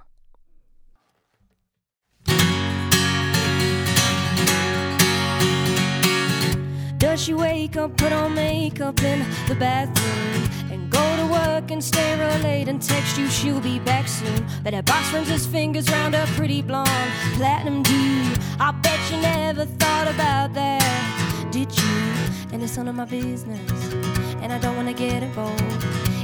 Does 6.97 7.23
she 7.23 7.33
wake 7.33 7.77
up, 7.77 7.95
put 7.97 8.11
on 8.11 8.35
makeup 8.35 9.01
in 9.01 9.19
the 9.47 9.55
bathroom, 9.55 10.49
and 10.71 10.89
go 10.91 11.15
to 11.17 11.25
work 11.31 11.71
and 11.71 11.81
stay 11.83 12.19
real 12.19 12.37
late 12.43 12.67
and 12.67 12.81
text 12.81 13.17
you 13.17 13.27
she'll 13.29 13.61
be 13.61 13.79
back 13.79 14.07
soon? 14.07 14.45
But 14.63 14.73
her 14.73 14.83
boss 14.83 15.11
runs 15.13 15.29
his 15.29 15.45
fingers 15.47 15.89
round 15.89 16.13
her 16.13 16.25
pretty 16.35 16.61
blonde 16.61 16.89
platinum 17.35 17.83
do. 17.83 18.25
I 18.59 18.71
bet 18.83 18.99
you 19.11 19.17
never 19.21 19.65
thought 19.65 20.07
about 20.13 20.53
that, 20.53 21.49
did 21.51 21.71
you? 21.75 22.53
And 22.53 22.61
it's 22.61 22.75
none 22.75 22.89
of 22.89 22.95
my 22.95 23.05
business, 23.05 23.71
and 24.41 24.51
I 24.53 24.57
don't 24.57 24.75
wanna 24.75 24.93
get 24.93 25.23
involved. 25.23 25.61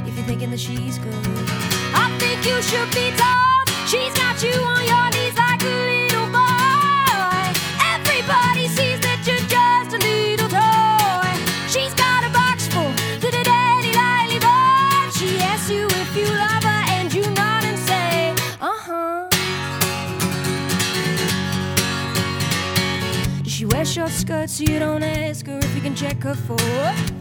If 0.08 0.16
you're 0.16 0.26
thinking 0.26 0.52
that 0.52 0.60
she's 0.60 0.98
good, 0.98 1.14
I 1.94 2.10
think 2.20 2.46
you 2.46 2.62
should 2.62 2.90
be 2.92 3.12
told 3.22 3.66
she's 3.88 4.14
got 4.14 4.42
you 4.44 4.56
on 4.74 4.84
your 4.92 5.08
knees 5.14 5.36
like 5.38 5.62
a 5.64 5.76
little 5.92 6.28
boy. 6.32 7.52
Everybody 7.94 8.68
sees 8.68 9.00
that 9.02 9.20
you're 9.28 9.46
just 9.56 9.96
a 9.96 10.00
little 10.00 10.50
toy. 10.50 11.32
She's 11.68 11.94
got 11.94 12.24
a 12.24 12.30
box 12.30 12.68
full 12.68 12.94
to 13.22 13.28
the 13.36 13.44
daddy 13.44 13.92
lightly 13.94 14.40
boy. 14.40 15.12
She 15.18 15.38
asks 15.40 15.70
you 15.70 15.88
if 15.88 16.16
you 16.16 16.28
love 16.28 16.64
her, 16.64 16.84
and 16.96 17.14
you 17.14 17.24
nod 17.32 17.64
and 17.66 17.80
say, 17.80 18.34
uh 18.62 18.80
huh. 18.88 19.30
Does 23.44 23.52
she 23.52 23.66
wear 23.66 23.86
short 23.86 24.12
skirts 24.12 24.54
so 24.58 24.64
you 24.64 24.80
don't 24.80 25.04
ask 25.04 25.46
her 25.48 25.58
if 25.58 25.76
you 25.76 25.82
can 25.82 25.96
check 25.96 26.22
her 26.24 26.36
for? 26.36 27.15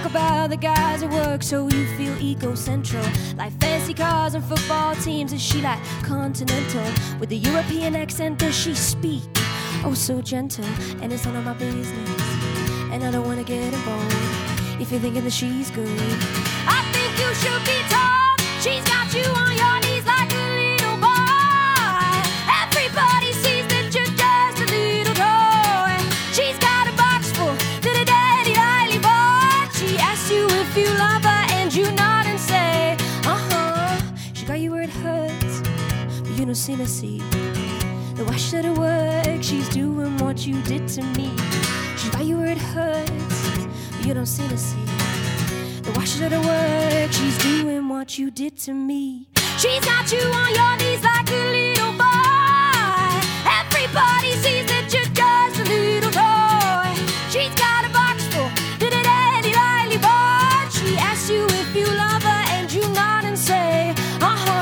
Talk 0.00 0.12
about 0.12 0.48
the 0.48 0.56
guys 0.56 1.02
at 1.02 1.10
work 1.10 1.42
so 1.42 1.68
you 1.68 1.84
feel 1.98 2.14
ecocentral. 2.14 3.04
Like 3.36 3.52
fancy 3.60 3.92
cars 3.92 4.32
and 4.32 4.42
football 4.42 4.94
teams, 4.94 5.34
is 5.34 5.42
she 5.42 5.60
like 5.60 5.78
continental? 6.02 6.90
With 7.18 7.30
a 7.32 7.34
European 7.34 7.94
accent, 7.94 8.38
does 8.38 8.56
she 8.56 8.74
speak? 8.74 9.22
Oh, 9.84 9.92
so 9.94 10.22
gentle, 10.22 10.64
and 11.02 11.12
it's 11.12 11.26
none 11.26 11.36
of 11.36 11.44
my 11.44 11.52
business. 11.52 12.08
And 12.90 13.04
I 13.04 13.10
don't 13.10 13.26
wanna 13.26 13.44
get 13.44 13.74
involved 13.74 14.80
if 14.80 14.90
you're 14.90 15.00
thinking 15.00 15.22
that 15.22 15.34
she's 15.34 15.70
good. 15.70 15.86
I 16.66 16.80
think 16.94 17.10
you 17.20 17.34
should 17.34 17.62
be 17.68 17.78
told 17.92 18.40
she's 18.62 18.84
got 18.88 19.12
you 19.12 19.30
on 19.34 19.54
your 19.54 19.59
you 36.40 36.46
don't 36.46 36.54
seem 36.54 36.78
to 36.78 36.86
see. 36.86 37.18
The 38.14 38.24
why 38.24 38.36
should 38.36 38.64
it 38.64 38.78
work? 38.78 39.42
She's 39.42 39.68
doing 39.68 40.16
what 40.16 40.46
you 40.46 40.62
did 40.62 40.88
to 40.88 41.02
me. 41.02 41.36
She's 41.98 42.08
got 42.08 42.24
you 42.24 42.38
where 42.38 42.46
it 42.46 42.56
hurts, 42.56 43.50
but 43.50 44.06
you 44.06 44.14
don't 44.14 44.24
seem 44.24 44.48
to 44.48 44.56
see. 44.56 44.82
The 45.82 45.92
why 45.92 46.04
should 46.04 46.32
it 46.32 46.42
work? 46.42 47.12
She's 47.12 47.36
doing 47.38 47.90
what 47.90 48.18
you 48.18 48.30
did 48.30 48.56
to 48.60 48.72
me. 48.72 49.28
She's 49.58 49.84
got 49.84 50.10
you 50.10 50.20
on 50.20 50.54
your 50.54 50.76
knees 50.78 51.02
like 51.04 51.30
a 51.30 51.44
little 51.52 51.92
boy. 51.92 53.20
Everybody 53.60 54.32
sees 54.40 54.69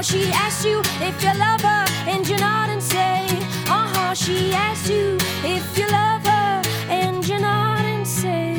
She 0.08 0.30
asks 0.32 0.64
you 0.64 0.80
if 1.06 1.22
you 1.22 1.32
love 1.38 1.60
her, 1.60 1.84
and 2.08 2.26
you 2.26 2.36
nod 2.38 2.70
and 2.70 2.82
say, 2.82 3.26
uh 3.68 3.86
huh. 3.94 4.14
She 4.14 4.52
asks 4.54 4.88
you 4.88 5.18
if 5.44 5.76
you 5.78 5.86
love 5.88 6.24
her, 6.24 6.62
and 6.88 7.26
you 7.28 7.38
nod 7.38 7.84
and 7.84 8.06
say, 8.06 8.54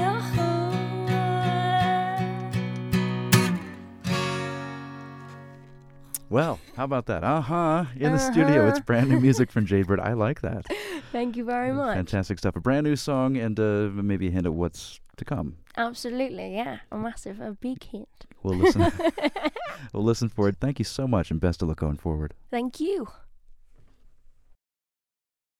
uh 0.00 0.20
huh. 0.34 0.72
Well, 6.30 6.58
how 6.76 6.84
about 6.84 7.04
that? 7.06 7.22
Uh 7.22 7.42
huh. 7.42 7.84
In 7.96 8.12
the 8.12 8.18
studio, 8.18 8.66
it's 8.68 8.78
Uh-huh. 8.78 8.84
brand 8.86 9.10
new 9.10 9.20
music 9.20 9.50
from 9.52 9.66
Jade 9.70 9.86
Bird. 9.86 10.00
I 10.00 10.14
like 10.14 10.40
that. 10.40 10.64
Thank 11.12 11.36
you 11.36 11.44
very 11.44 11.72
much. 11.72 11.96
Fantastic 11.96 12.38
stuff. 12.38 12.56
A 12.56 12.60
brand 12.60 12.84
new 12.86 12.96
song 12.96 13.36
and 13.36 13.60
uh, 13.60 13.90
maybe 13.92 14.28
a 14.28 14.30
hint 14.30 14.46
at 14.46 14.54
what's 14.54 15.00
to 15.18 15.24
come. 15.26 15.56
Absolutely, 15.76 16.54
yeah. 16.54 16.78
A 16.90 16.96
massive, 16.96 17.40
a 17.40 17.52
big 17.52 17.82
hint. 17.84 18.24
We'll 18.42 18.58
listen. 18.58 18.92
we'll 19.92 20.04
listen 20.04 20.28
for 20.28 20.48
it. 20.48 20.56
Thank 20.60 20.78
you 20.78 20.84
so 20.84 21.06
much, 21.06 21.30
and 21.30 21.40
best 21.40 21.62
of 21.62 21.68
luck 21.68 21.78
going 21.78 21.96
forward. 21.96 22.34
Thank 22.50 22.80
you. 22.80 23.08